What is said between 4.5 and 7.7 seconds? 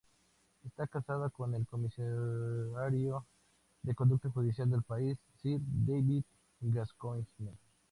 del país, Sir David Gascoigne.